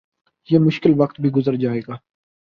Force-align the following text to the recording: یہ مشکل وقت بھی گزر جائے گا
یہ 0.49 0.59
مشکل 0.59 0.91
وقت 0.97 1.19
بھی 1.21 1.29
گزر 1.29 1.55
جائے 1.55 1.81
گا 1.87 1.95